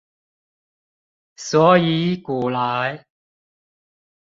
[1.35, 3.05] 所以古來